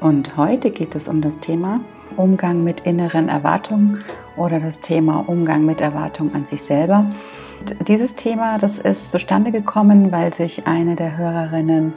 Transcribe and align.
Und 0.00 0.36
heute 0.36 0.70
geht 0.70 0.94
es 0.94 1.08
um 1.08 1.20
das 1.20 1.38
Thema 1.40 1.80
Umgang 2.16 2.64
mit 2.64 2.80
inneren 2.80 3.28
Erwartungen 3.28 4.02
oder 4.36 4.60
das 4.60 4.80
Thema 4.80 5.28
Umgang 5.28 5.64
mit 5.64 5.80
Erwartungen 5.80 6.34
an 6.34 6.46
sich 6.46 6.62
selber. 6.62 7.10
Und 7.60 7.88
dieses 7.88 8.14
Thema, 8.14 8.58
das 8.58 8.78
ist 8.78 9.12
zustande 9.12 9.52
gekommen, 9.52 10.10
weil 10.12 10.32
sich 10.32 10.66
eine 10.66 10.96
der 10.96 11.16
Hörerinnen 11.16 11.92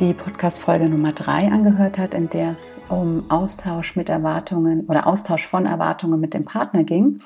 die 0.00 0.14
Podcast-Folge 0.14 0.88
Nummer 0.88 1.12
3 1.12 1.50
angehört 1.50 1.98
hat, 1.98 2.14
in 2.14 2.28
der 2.28 2.52
es 2.52 2.80
um 2.88 3.24
Austausch 3.28 3.96
mit 3.96 4.08
Erwartungen 4.08 4.86
oder 4.86 5.06
Austausch 5.06 5.46
von 5.46 5.66
Erwartungen 5.66 6.20
mit 6.20 6.34
dem 6.34 6.44
Partner 6.44 6.84
ging. 6.84 7.20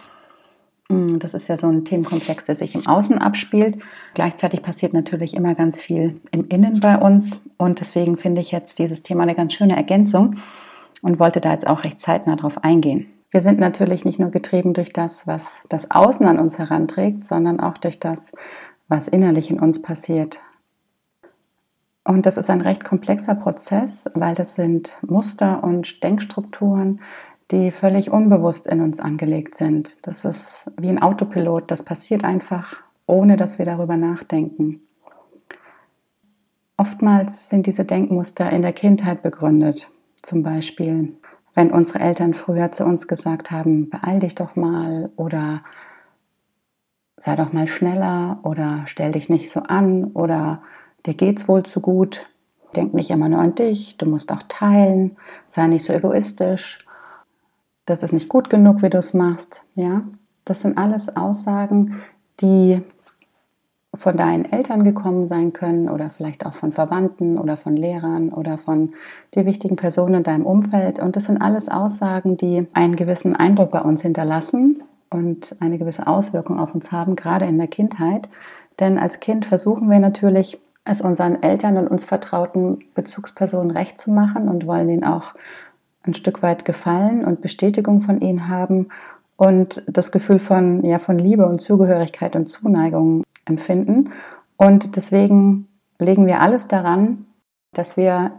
Mm, 0.92 1.18
das 1.18 1.34
ist 1.34 1.48
ja 1.48 1.56
so 1.56 1.68
ein 1.68 1.84
Themenkomplex, 1.84 2.44
der 2.44 2.54
sich 2.54 2.74
im 2.74 2.86
Außen 2.86 3.18
abspielt. 3.18 3.78
Gleichzeitig 4.14 4.62
passiert 4.62 4.92
natürlich 4.92 5.34
immer 5.34 5.54
ganz 5.54 5.80
viel 5.80 6.20
im 6.30 6.48
Innen 6.48 6.80
bei 6.80 6.98
uns. 6.98 7.40
Und 7.56 7.80
deswegen 7.80 8.16
finde 8.16 8.40
ich 8.40 8.50
jetzt 8.50 8.78
dieses 8.78 9.02
Thema 9.02 9.22
eine 9.22 9.34
ganz 9.34 9.54
schöne 9.54 9.76
Ergänzung 9.76 10.36
und 11.02 11.18
wollte 11.18 11.40
da 11.40 11.52
jetzt 11.52 11.66
auch 11.66 11.84
recht 11.84 12.00
zeitnah 12.00 12.36
drauf 12.36 12.62
eingehen. 12.64 13.06
Wir 13.30 13.40
sind 13.40 13.58
natürlich 13.58 14.04
nicht 14.04 14.18
nur 14.18 14.30
getrieben 14.30 14.74
durch 14.74 14.92
das, 14.92 15.26
was 15.26 15.62
das 15.70 15.90
Außen 15.90 16.26
an 16.26 16.38
uns 16.38 16.58
heranträgt, 16.58 17.24
sondern 17.24 17.60
auch 17.60 17.78
durch 17.78 17.98
das, 17.98 18.32
was 18.88 19.08
innerlich 19.08 19.50
in 19.50 19.58
uns 19.58 19.80
passiert. 19.80 20.40
Und 22.04 22.26
das 22.26 22.36
ist 22.36 22.50
ein 22.50 22.60
recht 22.60 22.84
komplexer 22.84 23.34
Prozess, 23.34 24.10
weil 24.14 24.34
das 24.34 24.54
sind 24.54 24.98
Muster 25.06 25.62
und 25.62 26.02
Denkstrukturen, 26.02 27.00
die 27.52 27.70
völlig 27.70 28.10
unbewusst 28.10 28.66
in 28.66 28.80
uns 28.80 28.98
angelegt 28.98 29.56
sind. 29.56 29.98
Das 30.06 30.24
ist 30.24 30.70
wie 30.80 30.88
ein 30.88 31.02
Autopilot, 31.02 31.70
das 31.70 31.82
passiert 31.82 32.24
einfach, 32.24 32.82
ohne 33.06 33.36
dass 33.36 33.58
wir 33.58 33.66
darüber 33.66 33.96
nachdenken. 33.98 34.80
Oftmals 36.78 37.50
sind 37.50 37.66
diese 37.66 37.84
Denkmuster 37.84 38.50
in 38.50 38.62
der 38.62 38.72
Kindheit 38.72 39.22
begründet. 39.22 39.92
Zum 40.16 40.42
Beispiel, 40.42 41.14
wenn 41.54 41.70
unsere 41.70 42.00
Eltern 42.00 42.32
früher 42.32 42.72
zu 42.72 42.84
uns 42.84 43.06
gesagt 43.06 43.50
haben, 43.50 43.90
beeil 43.90 44.20
dich 44.20 44.34
doch 44.34 44.56
mal 44.56 45.10
oder 45.16 45.62
sei 47.16 47.36
doch 47.36 47.52
mal 47.52 47.66
schneller 47.66 48.40
oder 48.44 48.84
stell 48.86 49.12
dich 49.12 49.28
nicht 49.28 49.50
so 49.50 49.60
an 49.60 50.06
oder 50.14 50.62
dir 51.04 51.14
geht's 51.14 51.46
wohl 51.46 51.64
zu 51.64 51.80
gut. 51.80 52.26
Denk 52.74 52.94
nicht 52.94 53.10
immer 53.10 53.28
nur 53.28 53.40
an 53.40 53.54
dich, 53.54 53.98
du 53.98 54.08
musst 54.08 54.32
auch 54.32 54.42
teilen, 54.48 55.16
sei 55.46 55.66
nicht 55.66 55.84
so 55.84 55.92
egoistisch 55.92 56.86
das 57.86 58.02
ist 58.02 58.12
nicht 58.12 58.28
gut 58.28 58.50
genug, 58.50 58.82
wie 58.82 58.90
du 58.90 58.98
es 58.98 59.14
machst. 59.14 59.62
Ja, 59.74 60.02
das 60.44 60.60
sind 60.60 60.78
alles 60.78 61.16
Aussagen, 61.16 61.96
die 62.40 62.82
von 63.94 64.16
deinen 64.16 64.50
Eltern 64.50 64.84
gekommen 64.84 65.28
sein 65.28 65.52
können 65.52 65.90
oder 65.90 66.08
vielleicht 66.08 66.46
auch 66.46 66.54
von 66.54 66.72
Verwandten 66.72 67.36
oder 67.36 67.58
von 67.58 67.76
Lehrern 67.76 68.30
oder 68.30 68.56
von 68.56 68.94
dir 69.34 69.44
wichtigen 69.44 69.76
Personen 69.76 70.14
in 70.14 70.22
deinem 70.22 70.46
Umfeld. 70.46 70.98
Und 70.98 71.16
das 71.16 71.24
sind 71.24 71.42
alles 71.42 71.68
Aussagen, 71.68 72.38
die 72.38 72.66
einen 72.72 72.96
gewissen 72.96 73.36
Eindruck 73.36 73.70
bei 73.70 73.82
uns 73.82 74.00
hinterlassen 74.00 74.82
und 75.10 75.56
eine 75.60 75.76
gewisse 75.76 76.06
Auswirkung 76.06 76.58
auf 76.58 76.74
uns 76.74 76.90
haben, 76.90 77.16
gerade 77.16 77.44
in 77.44 77.58
der 77.58 77.66
Kindheit. 77.66 78.30
Denn 78.80 78.98
als 78.98 79.20
Kind 79.20 79.44
versuchen 79.44 79.90
wir 79.90 79.98
natürlich, 79.98 80.58
es 80.84 81.00
unseren 81.02 81.42
Eltern 81.42 81.76
und 81.76 81.86
uns 81.86 82.04
vertrauten 82.04 82.82
Bezugspersonen 82.94 83.70
recht 83.70 84.00
zu 84.00 84.10
machen 84.10 84.48
und 84.48 84.66
wollen 84.66 84.88
ihnen 84.88 85.04
auch 85.04 85.34
ein 86.04 86.14
Stück 86.14 86.42
weit 86.42 86.64
Gefallen 86.64 87.24
und 87.24 87.40
Bestätigung 87.40 88.00
von 88.00 88.20
ihnen 88.20 88.48
haben 88.48 88.88
und 89.36 89.82
das 89.86 90.12
Gefühl 90.12 90.38
von, 90.38 90.84
ja, 90.84 90.98
von 90.98 91.18
Liebe 91.18 91.46
und 91.46 91.60
Zugehörigkeit 91.60 92.36
und 92.36 92.46
Zuneigung 92.46 93.22
empfinden. 93.44 94.12
Und 94.56 94.96
deswegen 94.96 95.68
legen 95.98 96.26
wir 96.26 96.40
alles 96.40 96.68
daran, 96.68 97.26
dass 97.72 97.96
wir 97.96 98.32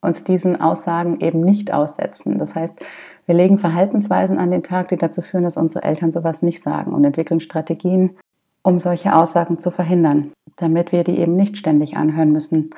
uns 0.00 0.24
diesen 0.24 0.60
Aussagen 0.60 1.20
eben 1.20 1.40
nicht 1.40 1.72
aussetzen. 1.72 2.38
Das 2.38 2.54
heißt, 2.54 2.84
wir 3.26 3.34
legen 3.34 3.58
Verhaltensweisen 3.58 4.38
an 4.38 4.50
den 4.50 4.64
Tag, 4.64 4.88
die 4.88 4.96
dazu 4.96 5.20
führen, 5.20 5.44
dass 5.44 5.56
unsere 5.56 5.84
Eltern 5.84 6.10
sowas 6.10 6.42
nicht 6.42 6.62
sagen 6.62 6.92
und 6.92 7.04
entwickeln 7.04 7.40
Strategien, 7.40 8.16
um 8.62 8.78
solche 8.78 9.14
Aussagen 9.14 9.60
zu 9.60 9.70
verhindern, 9.70 10.32
damit 10.56 10.90
wir 10.92 11.04
die 11.04 11.18
eben 11.18 11.36
nicht 11.36 11.56
ständig 11.56 11.96
anhören 11.96 12.32
müssen. 12.32 12.70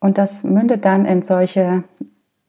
Und 0.00 0.18
das 0.18 0.44
mündet 0.44 0.84
dann 0.84 1.06
in 1.06 1.22
solche 1.22 1.84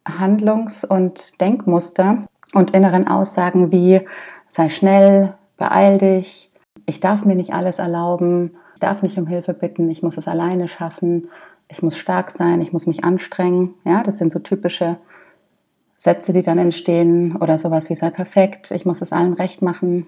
Handlungs- 0.05 0.85
und 0.85 1.39
Denkmuster 1.41 2.23
und 2.53 2.71
inneren 2.71 3.07
Aussagen 3.07 3.71
wie 3.71 4.01
sei 4.47 4.69
schnell, 4.69 5.33
beeil 5.57 5.97
dich, 5.97 6.51
ich 6.85 6.99
darf 6.99 7.25
mir 7.25 7.35
nicht 7.35 7.53
alles 7.53 7.79
erlauben, 7.79 8.55
ich 8.75 8.79
darf 8.79 9.01
nicht 9.01 9.17
um 9.17 9.27
Hilfe 9.27 9.53
bitten, 9.53 9.89
ich 9.89 10.03
muss 10.03 10.17
es 10.17 10.27
alleine 10.27 10.67
schaffen, 10.67 11.29
ich 11.67 11.81
muss 11.81 11.97
stark 11.97 12.29
sein, 12.29 12.61
ich 12.61 12.71
muss 12.71 12.87
mich 12.87 13.03
anstrengen. 13.03 13.73
Ja, 13.83 14.03
das 14.03 14.17
sind 14.17 14.31
so 14.31 14.39
typische 14.39 14.97
Sätze, 15.95 16.33
die 16.33 16.43
dann 16.43 16.59
entstehen 16.59 17.35
oder 17.37 17.57
sowas 17.57 17.89
wie 17.89 17.95
sei 17.95 18.09
perfekt, 18.09 18.71
ich 18.71 18.85
muss 18.85 19.01
es 19.01 19.11
allen 19.11 19.33
recht 19.33 19.61
machen. 19.61 20.05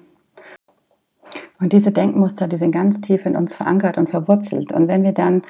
Und 1.59 1.73
diese 1.73 1.91
Denkmuster, 1.91 2.47
die 2.47 2.57
sind 2.57 2.71
ganz 2.71 3.01
tief 3.01 3.25
in 3.25 3.35
uns 3.35 3.55
verankert 3.55 3.97
und 3.97 4.09
verwurzelt. 4.09 4.71
Und 4.71 4.87
wenn 4.87 5.03
wir 5.03 5.13
dann 5.13 5.41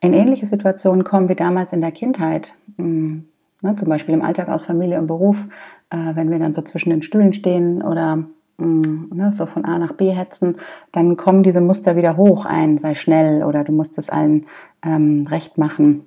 in 0.00 0.14
ähnliche 0.14 0.46
Situationen 0.46 1.02
kommen 1.02 1.28
wie 1.28 1.34
damals 1.34 1.72
in 1.72 1.80
der 1.80 1.90
Kindheit, 1.90 2.56
hm, 2.76 3.26
Ne, 3.62 3.76
zum 3.76 3.88
Beispiel 3.88 4.14
im 4.14 4.22
Alltag 4.22 4.48
aus 4.48 4.64
Familie 4.64 4.98
und 4.98 5.06
Beruf, 5.06 5.46
äh, 5.90 5.96
wenn 6.14 6.32
wir 6.32 6.40
dann 6.40 6.52
so 6.52 6.62
zwischen 6.62 6.90
den 6.90 7.00
Stühlen 7.00 7.32
stehen 7.32 7.80
oder 7.80 8.16
mh, 8.16 8.26
mm, 8.66 9.06
ne, 9.14 9.32
so 9.32 9.46
von 9.46 9.64
A 9.64 9.78
nach 9.78 9.92
B 9.92 10.10
hetzen, 10.10 10.54
dann 10.90 11.16
kommen 11.16 11.44
diese 11.44 11.60
Muster 11.60 11.94
wieder 11.94 12.16
hoch 12.16 12.44
ein, 12.44 12.76
sei 12.76 12.96
schnell 12.96 13.44
oder 13.44 13.62
du 13.62 13.70
musst 13.70 13.98
es 13.98 14.10
allen 14.10 14.46
ähm, 14.84 15.28
recht 15.30 15.58
machen. 15.58 16.04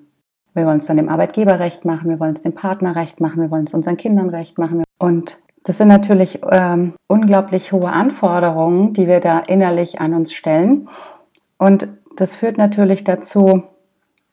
Wir 0.53 0.65
wollen 0.65 0.79
es 0.79 0.85
dann 0.85 0.97
dem 0.97 1.07
Arbeitgeber 1.07 1.59
recht 1.61 1.85
machen, 1.85 2.09
wir 2.09 2.19
wollen 2.19 2.35
es 2.35 2.41
dem 2.41 2.53
Partner 2.53 2.97
recht 2.97 3.21
machen, 3.21 3.41
wir 3.41 3.51
wollen 3.51 3.65
es 3.65 3.73
unseren 3.73 3.95
Kindern 3.95 4.29
recht 4.29 4.57
machen. 4.57 4.83
Und 4.97 5.39
das 5.63 5.77
sind 5.77 5.87
natürlich 5.87 6.41
ähm, 6.51 6.93
unglaublich 7.07 7.71
hohe 7.71 7.89
Anforderungen, 7.89 8.91
die 8.91 9.07
wir 9.07 9.21
da 9.21 9.39
innerlich 9.39 10.01
an 10.01 10.13
uns 10.13 10.33
stellen. 10.33 10.89
Und 11.57 11.87
das 12.17 12.35
führt 12.35 12.57
natürlich 12.57 13.05
dazu, 13.05 13.63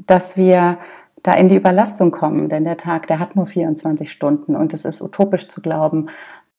dass 0.06 0.36
wir 0.36 0.78
da 1.22 1.34
in 1.34 1.48
die 1.48 1.56
Überlastung 1.56 2.10
kommen, 2.10 2.48
denn 2.48 2.64
der 2.64 2.76
Tag, 2.76 3.06
der 3.06 3.18
hat 3.18 3.36
nur 3.36 3.46
24 3.46 4.10
Stunden 4.10 4.56
und 4.56 4.74
es 4.74 4.84
ist 4.84 5.00
utopisch 5.00 5.48
zu 5.48 5.60
glauben, 5.60 6.08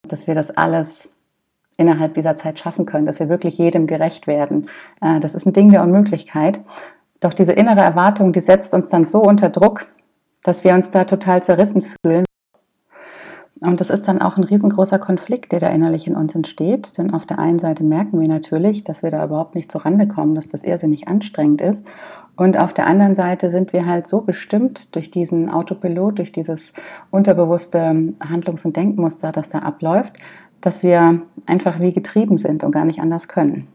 dass 0.08 0.28
wir 0.28 0.36
das 0.36 0.52
alles 0.52 1.10
innerhalb 1.78 2.14
dieser 2.14 2.38
Zeit 2.38 2.60
schaffen 2.60 2.86
können, 2.86 3.06
dass 3.06 3.20
wir 3.20 3.30
wirklich 3.30 3.58
jedem 3.58 3.88
gerecht 3.88 4.28
werden. 4.28 4.70
Äh, 5.02 5.20
das 5.20 5.36
ist 5.36 5.46
ein 5.46 5.54
Ding 5.54 5.70
der 5.70 5.84
Unmöglichkeit. 5.84 6.62
Doch 7.20 7.34
diese 7.34 7.54
innere 7.54 7.82
Erwartung, 7.82 8.34
die 8.34 8.42
setzt 8.42 8.74
uns 8.74 8.90
dann 8.90 9.08
so 9.08 9.22
unter 9.22 9.50
Druck, 9.50 9.88
dass 10.44 10.64
wir 10.64 10.74
uns 10.74 10.90
da 10.90 11.06
total 11.06 11.42
zerrissen 11.42 11.86
fühlen. 12.02 12.26
Und 13.62 13.80
das 13.80 13.90
ist 13.90 14.08
dann 14.08 14.22
auch 14.22 14.36
ein 14.36 14.44
riesengroßer 14.44 15.00
Konflikt, 15.00 15.52
der 15.52 15.60
da 15.60 15.70
innerlich 15.70 16.08
in 16.08 16.16
uns 16.16 16.34
entsteht. 16.36 16.98
Denn 16.98 17.14
auf 17.14 17.26
der 17.26 17.40
einen 17.40 17.60
Seite 17.60 17.84
merken 17.84 18.20
wir 18.20 18.28
natürlich, 18.28 18.84
dass 18.84 19.04
wir 19.04 19.12
da 19.12 19.24
überhaupt 19.24 19.56
nicht 19.56 19.72
zurande 19.72 20.08
kommen, 20.08 20.36
dass 20.36 20.48
das 20.48 20.64
irrsinnig 20.64 21.08
anstrengend 21.08 21.62
ist. 21.62 21.86
Und 22.36 22.58
auf 22.58 22.74
der 22.74 22.88
anderen 22.88 23.16
Seite 23.16 23.52
sind 23.52 23.72
wir 23.72 23.86
halt 23.86 24.08
so 24.08 24.22
bestimmt 24.22 24.96
durch 24.96 25.12
diesen 25.12 25.50
Autopilot, 25.50 26.18
durch 26.18 26.32
dieses 26.32 26.74
unterbewusste 27.12 28.14
Handlungs- 28.28 28.66
und 28.66 28.76
Denkmuster, 28.76 29.32
das 29.32 29.50
da 29.50 29.60
abläuft, 29.60 30.18
dass 30.60 30.82
wir 30.82 31.22
einfach 31.46 31.80
wie 31.80 31.94
getrieben 31.94 32.38
sind 32.38 32.64
und 32.64 32.72
gar 32.72 32.86
nicht 32.86 33.02
anders 33.02 33.28
können. 33.28 33.68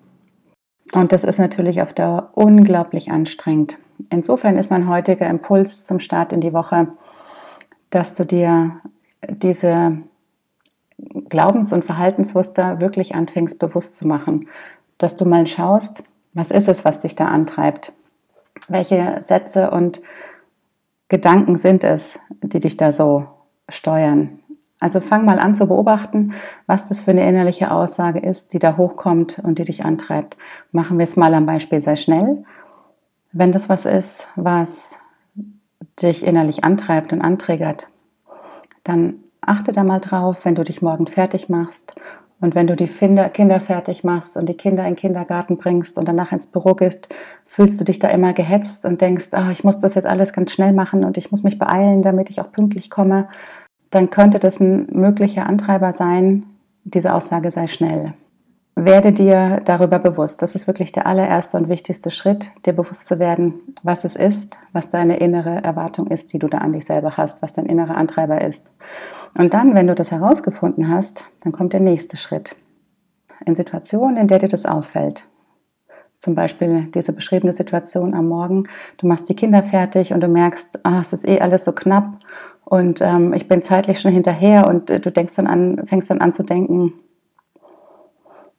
Und 0.92 1.12
das 1.12 1.22
ist 1.22 1.38
natürlich 1.38 1.82
auf 1.82 1.92
Dauer 1.92 2.30
unglaublich 2.34 3.12
anstrengend. 3.12 3.78
Insofern 4.10 4.56
ist 4.56 4.70
mein 4.70 4.88
heutiger 4.88 5.28
Impuls 5.28 5.84
zum 5.84 6.00
Start 6.00 6.32
in 6.32 6.40
die 6.40 6.52
Woche, 6.52 6.88
dass 7.90 8.14
du 8.14 8.24
dir 8.24 8.80
diese 9.26 9.98
Glaubens- 11.28 11.72
und 11.72 11.84
Verhaltensmuster 11.84 12.80
wirklich 12.80 13.14
anfängst 13.14 13.58
bewusst 13.58 13.96
zu 13.96 14.06
machen. 14.06 14.48
Dass 14.98 15.16
du 15.16 15.24
mal 15.24 15.46
schaust, 15.46 16.02
was 16.34 16.50
ist 16.50 16.68
es, 16.68 16.84
was 16.84 16.98
dich 16.98 17.14
da 17.14 17.26
antreibt? 17.26 17.92
Welche 18.68 19.20
Sätze 19.22 19.70
und 19.70 20.00
Gedanken 21.08 21.56
sind 21.56 21.84
es, 21.84 22.18
die 22.42 22.58
dich 22.58 22.76
da 22.76 22.92
so 22.92 23.26
steuern? 23.68 24.40
Also 24.80 25.00
fang 25.00 25.24
mal 25.24 25.38
an 25.38 25.54
zu 25.54 25.66
beobachten, 25.66 26.34
was 26.66 26.84
das 26.86 27.00
für 27.00 27.10
eine 27.10 27.26
innerliche 27.28 27.72
Aussage 27.72 28.20
ist, 28.20 28.52
die 28.52 28.60
da 28.60 28.76
hochkommt 28.76 29.40
und 29.40 29.58
die 29.58 29.64
dich 29.64 29.84
antreibt. 29.84 30.36
Machen 30.70 30.98
wir 30.98 31.04
es 31.04 31.16
mal 31.16 31.34
am 31.34 31.46
Beispiel 31.46 31.80
sehr 31.80 31.96
schnell. 31.96 32.44
Wenn 33.32 33.50
das 33.50 33.68
was 33.68 33.86
ist, 33.86 34.28
was 34.36 34.96
dich 36.00 36.24
innerlich 36.24 36.62
antreibt 36.62 37.12
und 37.12 37.22
anträgert, 37.22 37.88
dann 38.88 39.20
achte 39.40 39.72
da 39.72 39.84
mal 39.84 40.00
drauf, 40.00 40.44
wenn 40.44 40.54
du 40.54 40.64
dich 40.64 40.82
morgen 40.82 41.06
fertig 41.06 41.48
machst. 41.48 41.94
Und 42.40 42.54
wenn 42.54 42.68
du 42.68 42.76
die 42.76 42.86
Kinder 42.86 43.60
fertig 43.60 44.04
machst 44.04 44.36
und 44.36 44.48
die 44.48 44.54
Kinder 44.54 44.84
in 44.84 44.90
den 44.90 44.96
Kindergarten 44.96 45.56
bringst 45.56 45.98
und 45.98 46.06
danach 46.06 46.30
ins 46.30 46.46
Büro 46.46 46.74
gehst, 46.74 47.08
fühlst 47.44 47.80
du 47.80 47.84
dich 47.84 47.98
da 47.98 48.08
immer 48.08 48.32
gehetzt 48.32 48.84
und 48.84 49.00
denkst, 49.00 49.30
oh, 49.32 49.50
ich 49.50 49.64
muss 49.64 49.80
das 49.80 49.94
jetzt 49.94 50.06
alles 50.06 50.32
ganz 50.32 50.52
schnell 50.52 50.72
machen 50.72 51.04
und 51.04 51.16
ich 51.16 51.32
muss 51.32 51.42
mich 51.42 51.58
beeilen, 51.58 52.02
damit 52.02 52.30
ich 52.30 52.40
auch 52.40 52.52
pünktlich 52.52 52.90
komme, 52.90 53.28
dann 53.90 54.10
könnte 54.10 54.38
das 54.38 54.60
ein 54.60 54.86
möglicher 54.92 55.46
Antreiber 55.46 55.92
sein, 55.92 56.46
diese 56.84 57.12
Aussage 57.12 57.50
sei 57.50 57.66
schnell 57.66 58.14
werde 58.84 59.12
dir 59.12 59.60
darüber 59.64 59.98
bewusst. 59.98 60.42
Das 60.42 60.54
ist 60.54 60.66
wirklich 60.66 60.92
der 60.92 61.06
allererste 61.06 61.56
und 61.56 61.68
wichtigste 61.68 62.10
Schritt, 62.10 62.50
dir 62.66 62.72
bewusst 62.72 63.06
zu 63.06 63.18
werden, 63.18 63.54
was 63.82 64.04
es 64.04 64.16
ist, 64.16 64.58
was 64.72 64.88
deine 64.88 65.18
innere 65.18 65.62
Erwartung 65.62 66.08
ist, 66.08 66.32
die 66.32 66.38
du 66.38 66.48
da 66.48 66.58
an 66.58 66.72
dich 66.72 66.84
selber 66.84 67.16
hast, 67.16 67.42
was 67.42 67.52
dein 67.52 67.66
innerer 67.66 67.96
Antreiber 67.96 68.40
ist. 68.42 68.72
Und 69.36 69.54
dann, 69.54 69.74
wenn 69.74 69.86
du 69.86 69.94
das 69.94 70.10
herausgefunden 70.10 70.88
hast, 70.88 71.26
dann 71.42 71.52
kommt 71.52 71.72
der 71.72 71.80
nächste 71.80 72.16
Schritt. 72.16 72.56
In 73.44 73.54
Situationen, 73.54 74.16
in 74.16 74.28
der 74.28 74.38
dir 74.38 74.48
das 74.48 74.66
auffällt. 74.66 75.24
Zum 76.18 76.34
Beispiel 76.34 76.88
diese 76.94 77.12
beschriebene 77.12 77.52
Situation 77.52 78.12
am 78.12 78.26
Morgen. 78.26 78.64
Du 78.96 79.06
machst 79.06 79.28
die 79.28 79.36
Kinder 79.36 79.62
fertig 79.62 80.12
und 80.12 80.20
du 80.20 80.28
merkst, 80.28 80.80
ah, 80.84 81.00
es 81.00 81.12
ist 81.12 81.28
eh 81.28 81.40
alles 81.40 81.64
so 81.64 81.72
knapp 81.72 82.18
und 82.64 83.00
ähm, 83.00 83.32
ich 83.32 83.48
bin 83.48 83.62
zeitlich 83.62 84.00
schon 84.00 84.12
hinterher 84.12 84.66
und 84.66 84.90
äh, 84.90 85.00
du 85.00 85.10
denkst 85.10 85.36
dann 85.36 85.46
an, 85.46 85.86
fängst 85.86 86.10
dann 86.10 86.20
an 86.20 86.34
zu 86.34 86.42
denken, 86.42 86.92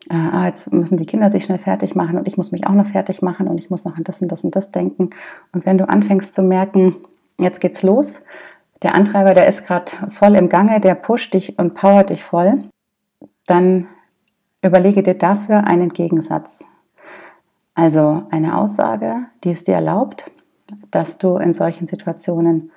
äh, 0.09 0.15
ah, 0.15 0.47
jetzt 0.47 0.73
müssen 0.73 0.97
die 0.97 1.05
Kinder 1.05 1.29
sich 1.29 1.43
schnell 1.43 1.59
fertig 1.59 1.95
machen 1.95 2.17
und 2.17 2.27
ich 2.27 2.37
muss 2.37 2.51
mich 2.51 2.67
auch 2.67 2.73
noch 2.73 2.87
fertig 2.87 3.21
machen 3.21 3.47
und 3.47 3.57
ich 3.57 3.69
muss 3.69 3.85
noch 3.85 3.95
an 3.95 4.03
das 4.03 4.21
und 4.21 4.31
das 4.31 4.43
und 4.43 4.55
das 4.55 4.71
denken. 4.71 5.11
Und 5.53 5.65
wenn 5.65 5.77
du 5.77 5.87
anfängst 5.87 6.33
zu 6.33 6.41
merken, 6.41 6.95
jetzt 7.39 7.61
geht's 7.61 7.83
los, 7.83 8.19
der 8.81 8.95
Antreiber, 8.95 9.33
der 9.33 9.47
ist 9.47 9.65
gerade 9.65 9.91
voll 10.09 10.35
im 10.35 10.49
Gange, 10.49 10.79
der 10.79 10.95
pusht 10.95 11.33
dich 11.33 11.59
und 11.59 11.73
powert 11.73 12.09
dich 12.09 12.23
voll, 12.23 12.63
dann 13.45 13.87
überlege 14.63 15.03
dir 15.03 15.15
dafür 15.15 15.67
einen 15.67 15.89
Gegensatz. 15.89 16.63
Also 17.75 18.23
eine 18.31 18.57
Aussage, 18.57 19.27
die 19.43 19.51
es 19.51 19.63
dir 19.63 19.75
erlaubt, 19.75 20.31
dass 20.91 21.17
du 21.17 21.37
in 21.37 21.53
solchen 21.53 21.87
Situationen 21.87 22.71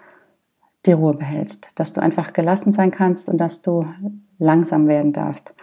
die 0.87 0.93
Ruhe 0.93 1.15
behältst, 1.15 1.71
dass 1.77 1.93
du 1.93 2.01
einfach 2.01 2.33
gelassen 2.33 2.73
sein 2.73 2.91
kannst 2.91 3.29
und 3.29 3.39
dass 3.39 3.63
du 3.63 3.87
langsam 4.39 4.89
werden 4.89 5.13
darfst. 5.13 5.55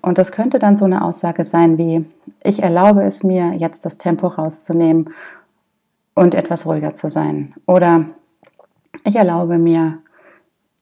Und 0.00 0.18
das 0.18 0.32
könnte 0.32 0.58
dann 0.58 0.76
so 0.76 0.84
eine 0.84 1.04
Aussage 1.04 1.44
sein 1.44 1.78
wie, 1.78 2.04
ich 2.42 2.62
erlaube 2.62 3.02
es 3.02 3.22
mir, 3.22 3.52
jetzt 3.54 3.84
das 3.84 3.98
Tempo 3.98 4.26
rauszunehmen 4.26 5.10
und 6.14 6.34
etwas 6.34 6.66
ruhiger 6.66 6.94
zu 6.94 7.08
sein. 7.08 7.54
Oder 7.66 8.06
ich 9.04 9.16
erlaube 9.16 9.58
mir, 9.58 9.98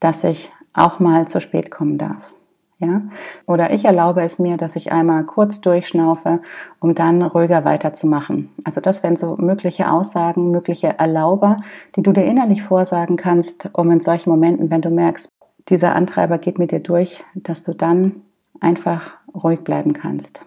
dass 0.01 0.25
ich 0.25 0.51
auch 0.73 1.01
mal 1.01 1.29
zu 1.29 1.41
spät 1.41 1.71
kommen 1.71 1.99
darf. 1.99 2.35
Ja? 2.81 3.03
Oder 3.47 3.73
ich 3.73 3.85
erlaube 3.85 4.23
es 4.23 4.39
mir, 4.39 4.57
dass 4.57 4.75
ich 4.75 4.91
einmal 4.91 5.25
kurz 5.25 5.61
durchschnaufe, 5.61 6.41
um 6.81 6.95
dann 6.95 7.23
ruhiger 7.23 7.65
weiterzumachen. 7.65 8.51
Also 8.65 8.81
das 8.81 9.03
wären 9.03 9.17
so 9.17 9.37
mögliche 9.37 9.91
Aussagen, 9.91 10.51
mögliche 10.51 10.99
Erlauber, 10.99 11.59
die 11.95 12.03
du 12.03 12.13
dir 12.13 12.25
innerlich 12.25 12.63
vorsagen 12.63 13.17
kannst, 13.17 13.69
um 13.75 13.91
in 13.91 14.01
solchen 14.01 14.31
Momenten, 14.31 14.71
wenn 14.71 14.81
du 14.81 14.91
merkst, 14.91 15.29
dieser 15.69 15.95
Antreiber 15.95 16.39
geht 16.39 16.59
mit 16.59 16.73
dir 16.73 16.81
durch, 16.81 17.23
dass 17.35 17.63
du 17.63 17.75
dann 17.75 18.23
einfach 18.61 19.19
ruhig 19.35 19.61
bleiben 19.61 19.93
kannst. 19.93 20.43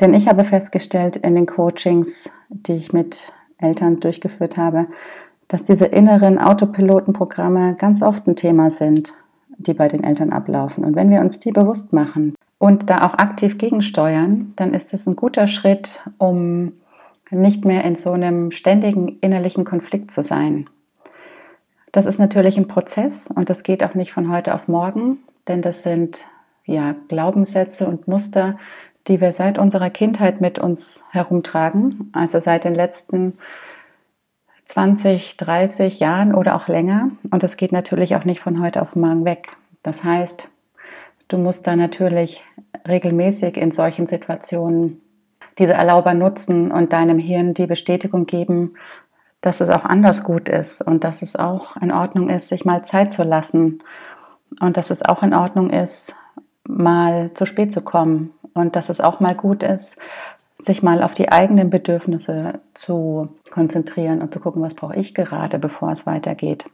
Denn 0.00 0.14
ich 0.14 0.28
habe 0.28 0.44
festgestellt 0.44 1.16
in 1.16 1.34
den 1.34 1.46
Coachings, 1.46 2.30
die 2.48 2.74
ich 2.74 2.92
mit 2.92 3.32
Eltern 3.58 4.00
durchgeführt 4.00 4.56
habe, 4.56 4.86
dass 5.48 5.62
diese 5.62 5.86
inneren 5.86 6.38
Autopilotenprogramme 6.38 7.74
ganz 7.76 8.02
oft 8.02 8.26
ein 8.26 8.36
Thema 8.36 8.70
sind, 8.70 9.14
die 9.66 9.74
bei 9.74 9.88
den 9.88 10.02
Eltern 10.02 10.30
ablaufen. 10.30 10.84
Und 10.84 10.96
wenn 10.96 11.10
wir 11.10 11.20
uns 11.20 11.38
die 11.38 11.52
bewusst 11.52 11.92
machen 11.92 12.34
und 12.58 12.90
da 12.90 13.06
auch 13.06 13.14
aktiv 13.14 13.58
gegensteuern, 13.58 14.52
dann 14.56 14.74
ist 14.74 14.92
es 14.92 15.06
ein 15.06 15.16
guter 15.16 15.46
Schritt, 15.46 16.02
um 16.18 16.72
nicht 17.30 17.64
mehr 17.64 17.84
in 17.84 17.94
so 17.94 18.12
einem 18.12 18.50
ständigen 18.50 19.18
innerlichen 19.20 19.64
Konflikt 19.64 20.10
zu 20.10 20.22
sein. 20.22 20.68
Das 21.92 22.06
ist 22.06 22.18
natürlich 22.18 22.56
ein 22.56 22.68
Prozess 22.68 23.28
und 23.28 23.50
das 23.50 23.62
geht 23.62 23.84
auch 23.84 23.94
nicht 23.94 24.12
von 24.12 24.32
heute 24.32 24.54
auf 24.54 24.68
morgen, 24.68 25.18
denn 25.48 25.62
das 25.62 25.82
sind 25.82 26.24
ja, 26.64 26.94
Glaubenssätze 27.08 27.86
und 27.86 28.06
Muster, 28.06 28.58
die 29.08 29.20
wir 29.20 29.32
seit 29.32 29.58
unserer 29.58 29.90
Kindheit 29.90 30.40
mit 30.40 30.58
uns 30.58 31.02
herumtragen, 31.10 32.10
also 32.12 32.38
seit 32.38 32.64
den 32.64 32.74
letzten 32.74 33.34
20, 34.70 35.36
30 35.36 35.98
Jahren 35.98 36.32
oder 36.32 36.54
auch 36.54 36.68
länger. 36.68 37.10
Und 37.32 37.42
das 37.42 37.56
geht 37.56 37.72
natürlich 37.72 38.14
auch 38.14 38.24
nicht 38.24 38.38
von 38.38 38.62
heute 38.62 38.80
auf 38.80 38.94
morgen 38.94 39.24
weg. 39.24 39.56
Das 39.82 40.04
heißt, 40.04 40.48
du 41.26 41.38
musst 41.38 41.66
da 41.66 41.74
natürlich 41.74 42.44
regelmäßig 42.86 43.56
in 43.56 43.72
solchen 43.72 44.06
Situationen 44.06 45.00
diese 45.58 45.72
Erlauber 45.72 46.14
nutzen 46.14 46.70
und 46.70 46.92
deinem 46.92 47.18
Hirn 47.18 47.52
die 47.52 47.66
Bestätigung 47.66 48.26
geben, 48.26 48.74
dass 49.40 49.60
es 49.60 49.70
auch 49.70 49.84
anders 49.84 50.22
gut 50.22 50.48
ist 50.48 50.82
und 50.82 51.02
dass 51.02 51.20
es 51.22 51.34
auch 51.34 51.76
in 51.78 51.90
Ordnung 51.90 52.28
ist, 52.28 52.46
sich 52.48 52.64
mal 52.64 52.84
Zeit 52.84 53.12
zu 53.12 53.24
lassen 53.24 53.82
und 54.60 54.76
dass 54.76 54.90
es 54.90 55.02
auch 55.02 55.24
in 55.24 55.34
Ordnung 55.34 55.70
ist, 55.70 56.14
mal 56.62 57.32
zu 57.32 57.44
spät 57.44 57.72
zu 57.72 57.80
kommen 57.80 58.32
und 58.54 58.76
dass 58.76 58.88
es 58.88 59.00
auch 59.00 59.18
mal 59.18 59.34
gut 59.34 59.64
ist, 59.64 59.96
sich 60.62 60.82
mal 60.82 61.02
auf 61.02 61.14
die 61.14 61.30
eigenen 61.30 61.70
Bedürfnisse 61.70 62.60
zu 62.74 63.28
konzentrieren 63.50 64.20
und 64.20 64.32
zu 64.32 64.40
gucken, 64.40 64.62
was 64.62 64.74
brauche 64.74 64.96
ich 64.96 65.14
gerade, 65.14 65.58
bevor 65.58 65.90
es 65.90 66.06
weitergeht. 66.06 66.64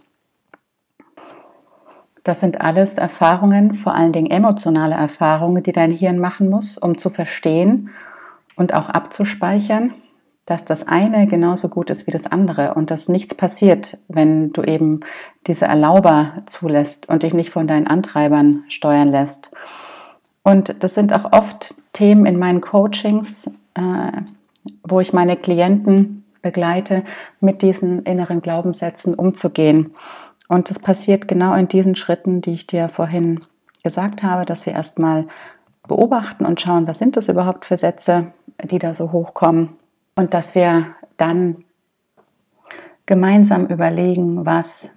Das 2.25 2.41
sind 2.41 2.61
alles 2.61 2.99
Erfahrungen, 2.99 3.75
vor 3.75 3.95
allen 3.95 4.11
Dingen 4.11 4.31
emotionale 4.31 4.97
Erfahrungen, 4.97 5.63
die 5.63 5.71
dein 5.71 5.93
Hirn 5.93 6.19
machen 6.19 6.51
muss, 6.51 6.77
um 6.77 6.99
zu 6.99 7.09
verstehen 7.09 7.91
und 8.57 8.75
auch 8.75 8.89
abzuspeichern, 8.89 9.95
dass 10.45 10.65
das 10.65 10.89
eine 10.89 11.29
genauso 11.29 11.69
gut 11.69 11.89
ist 11.89 12.09
wie 12.09 12.11
das 12.11 12.27
andere 12.27 12.75
und 12.75 12.91
dass 12.91 13.09
nichts 13.09 13.35
passiert, 13.35 13.99
wenn 14.09 14.53
du 14.53 14.63
eben 14.63 15.01
diese 15.47 15.67
Erlauber 15.67 16.43
zulässt 16.47 17.09
und 17.09 17.23
dich 17.23 17.33
nicht 17.33 17.51
von 17.51 17.69
deinen 17.69 17.87
Antreibern 17.87 18.65
steuern 18.69 19.09
lässt. 19.09 19.53
Und 20.43 20.83
das 20.83 20.95
sind 20.95 21.13
auch 21.13 21.33
oft 21.33 21.77
Themen 21.93 22.27
in 22.27 22.39
meinen 22.39 22.61
Coachings, 22.61 23.51
äh, 23.77 24.23
wo 24.83 25.01
ich 25.01 25.13
meine 25.13 25.37
Klienten 25.37 26.25
begleite, 26.43 27.03
mit 27.41 27.63
diesen 27.63 28.03
inneren 28.03 28.41
Glaubenssätzen 28.41 29.15
umzugehen. 29.15 29.95
Und 30.49 30.71
das 30.71 30.79
passiert 30.79 31.29
genau 31.29 31.55
in 31.55 31.69
diesen 31.69 31.97
Schritten, 31.97 32.41
die 32.41 32.55
ich 32.55 32.67
dir 32.67 32.89
vorhin 32.89 33.41
gesagt 33.83 34.23
habe, 34.23 34.45
dass 34.45 34.67
wir 34.67 34.73
erstmal 34.73 35.27
beobachten 35.87 36.45
und 36.45 36.61
schauen, 36.61 36.87
was 36.87 36.99
sind 36.99 37.17
das 37.17 37.29
überhaupt 37.29 37.65
für 37.65 37.77
Sätze, 37.77 38.33
die 38.63 38.79
da 38.79 38.95
so 38.95 39.13
hochkommen 39.13 39.71
und 40.17 40.35
dass 40.35 40.55
wir 40.55 40.87
dann 41.17 41.65
gemeinsam 43.07 43.67
überlegen, 43.67 44.45
was 44.47 44.91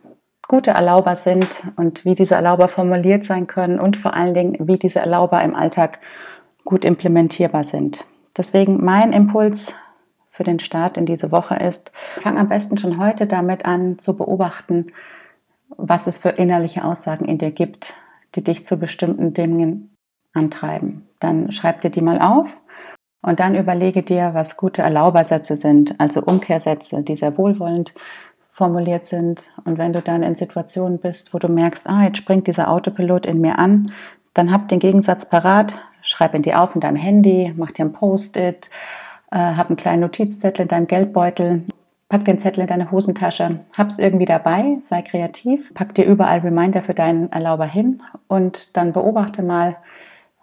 gute 0.48 0.72
Erlauber 0.72 1.16
sind 1.16 1.64
und 1.76 2.06
wie 2.06 2.16
diese 2.16 2.36
Erlauber 2.36 2.68
formuliert 2.68 3.24
sein 3.24 3.46
können 3.46 3.80
und 3.80 3.98
vor 3.98 4.16
allen 4.16 4.34
Dingen, 4.34 4.58
wie 4.68 4.78
diese 4.78 5.00
Erlauber 5.00 5.44
im 5.44 5.56
Alltag 5.56 6.00
gut 6.66 6.86
implementierbar 6.86 7.64
sind. 7.64 8.04
Deswegen 8.38 8.84
mein 8.84 9.14
Impuls 9.14 9.74
für 10.30 10.44
den 10.44 10.60
Start 10.60 10.98
in 10.98 11.06
diese 11.06 11.32
Woche 11.32 11.56
ist, 11.56 11.92
fang 12.20 12.38
am 12.38 12.48
besten 12.48 12.78
schon 12.78 12.98
heute 12.98 13.28
damit 13.28 13.66
an 13.66 14.00
zu 14.00 14.16
beobachten, 14.16 14.94
was 15.70 16.08
es 16.08 16.18
für 16.18 16.30
innerliche 16.30 16.84
Aussagen 16.84 17.26
in 17.26 17.38
dir 17.38 17.52
gibt, 17.52 17.94
die 18.36 18.44
dich 18.44 18.66
zu 18.66 18.78
bestimmten 18.78 19.34
Dingen 19.34 19.96
antreiben. 20.34 21.08
Dann 21.20 21.52
schreib 21.52 21.82
dir 21.82 21.90
die 21.90 22.02
mal 22.02 22.20
auf 22.22 22.62
und 23.22 23.40
dann 23.40 23.56
überlege 23.56 24.04
dir, 24.04 24.34
was 24.34 24.58
gute 24.58 24.82
Erlaubersätze 24.82 25.56
sind, 25.56 26.00
also 26.00 26.22
Umkehrsätze, 26.22 27.04
die 27.04 27.16
sehr 27.16 27.38
wohlwollend 27.38 27.94
formuliert 28.52 29.06
sind. 29.06 29.50
Und 29.66 29.78
wenn 29.78 29.94
du 29.94 30.02
dann 30.02 30.24
in 30.24 30.36
Situationen 30.36 31.00
bist, 31.00 31.34
wo 31.34 31.40
du 31.40 31.48
merkst, 31.48 31.88
ah, 31.90 32.04
jetzt 32.04 32.18
springt 32.18 32.48
dieser 32.48 32.70
Autopilot 32.70 33.26
in 33.26 33.42
mir 33.42 33.60
an, 33.60 33.92
dann 34.34 34.52
hab 34.52 34.68
den 34.68 34.80
Gegensatz 34.80 35.26
parat, 35.26 35.76
schreib 36.02 36.34
ihn 36.36 36.42
dir 36.42 36.62
auf 36.62 36.76
in 36.76 36.82
deinem 36.82 36.98
Handy, 36.98 37.54
mach 37.56 37.72
dir 37.72 37.86
ein 37.86 37.94
Post-it, 37.94 38.70
äh, 39.32 39.38
hab 39.38 39.68
einen 39.68 39.78
kleinen 39.78 40.02
Notizzettel 40.02 40.64
in 40.64 40.68
deinem 40.68 40.88
Geldbeutel 40.88 41.66
Pack 42.10 42.26
den 42.26 42.40
Zettel 42.40 42.62
in 42.62 42.68
deine 42.68 42.90
Hosentasche, 42.90 43.60
hab's 43.78 44.00
irgendwie 44.00 44.26
dabei, 44.26 44.80
sei 44.82 45.04
kreativ, 45.04 45.72
pack 45.76 45.94
dir 45.94 46.06
überall 46.06 46.40
Reminder 46.40 46.82
für 46.82 46.96
deinen 46.96 47.32
Erlauber 47.32 47.66
hin 47.66 48.02
und 48.28 48.76
dann 48.76 48.94
beobachte 48.94 49.44
mal, 49.44 49.78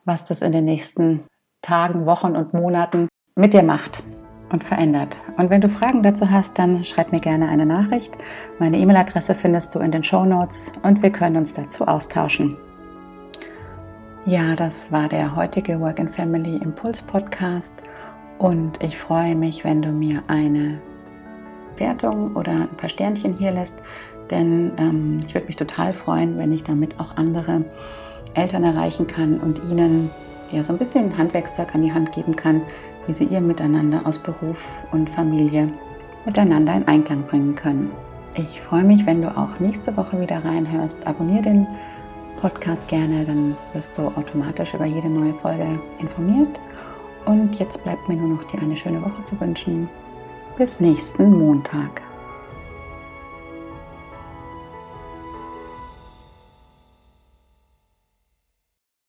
was 0.04 0.24
das 0.24 0.42
in 0.42 0.52
den 0.52 0.64
nächsten 0.64 1.24
Tagen, 1.62 2.06
Wochen 2.06 2.36
und 2.36 2.54
Monaten 2.54 3.08
mit 3.34 3.52
dir 3.52 3.64
macht 3.64 4.04
und 4.52 4.62
verändert. 4.62 5.20
Und 5.38 5.50
wenn 5.50 5.60
du 5.60 5.68
Fragen 5.68 6.04
dazu 6.04 6.30
hast, 6.30 6.56
dann 6.56 6.84
schreib 6.84 7.10
mir 7.10 7.18
gerne 7.18 7.48
eine 7.48 7.66
Nachricht. 7.66 8.16
Meine 8.60 8.78
E-Mail-Adresse 8.78 9.34
findest 9.34 9.74
du 9.74 9.80
in 9.80 9.90
den 9.90 10.04
Show 10.04 10.24
Notes 10.24 10.70
und 10.84 11.02
wir 11.02 11.10
können 11.10 11.36
uns 11.36 11.54
dazu 11.54 11.84
austauschen. 11.88 12.56
Ja, 14.28 14.56
das 14.56 14.90
war 14.90 15.08
der 15.08 15.36
heutige 15.36 15.78
Work 15.80 16.00
and 16.00 16.12
Family 16.12 16.56
Impulse 16.56 17.04
Podcast 17.04 17.74
und 18.38 18.82
ich 18.82 18.98
freue 18.98 19.36
mich, 19.36 19.62
wenn 19.62 19.80
du 19.80 19.90
mir 19.90 20.20
eine 20.26 20.80
Wertung 21.76 22.34
oder 22.34 22.50
ein 22.50 22.76
paar 22.76 22.88
Sternchen 22.88 23.34
hier 23.34 23.52
lässt, 23.52 23.76
denn 24.28 24.72
ähm, 24.78 25.18
ich 25.24 25.32
würde 25.32 25.46
mich 25.46 25.54
total 25.54 25.92
freuen, 25.92 26.36
wenn 26.38 26.50
ich 26.50 26.64
damit 26.64 26.98
auch 26.98 27.16
andere 27.16 27.66
Eltern 28.34 28.64
erreichen 28.64 29.06
kann 29.06 29.38
und 29.38 29.62
ihnen 29.70 30.10
ja 30.50 30.64
so 30.64 30.72
ein 30.72 30.78
bisschen 30.80 31.16
Handwerkszeug 31.16 31.72
an 31.76 31.82
die 31.82 31.92
Hand 31.92 32.10
geben 32.10 32.34
kann, 32.34 32.62
wie 33.06 33.12
sie 33.12 33.26
ihr 33.26 33.40
Miteinander 33.40 34.04
aus 34.04 34.18
Beruf 34.18 34.58
und 34.90 35.08
Familie 35.08 35.72
miteinander 36.24 36.74
in 36.74 36.88
Einklang 36.88 37.22
bringen 37.28 37.54
können. 37.54 37.92
Ich 38.34 38.60
freue 38.60 38.82
mich, 38.82 39.06
wenn 39.06 39.22
du 39.22 39.28
auch 39.36 39.60
nächste 39.60 39.96
Woche 39.96 40.20
wieder 40.20 40.44
reinhörst. 40.44 41.06
Abonniere 41.06 41.42
den 41.42 41.66
Podcast 42.46 42.86
gerne, 42.86 43.24
dann 43.24 43.56
wirst 43.72 43.98
du 43.98 44.02
automatisch 44.02 44.72
über 44.72 44.84
jede 44.84 45.08
neue 45.08 45.34
Folge 45.34 45.66
informiert. 45.98 46.60
Und 47.24 47.58
jetzt 47.58 47.82
bleibt 47.82 48.08
mir 48.08 48.14
nur 48.14 48.36
noch 48.36 48.44
dir 48.44 48.62
eine 48.62 48.76
schöne 48.76 49.02
Woche 49.02 49.24
zu 49.24 49.40
wünschen. 49.40 49.88
Bis 50.56 50.78
nächsten 50.78 51.36
Montag. 51.36 52.05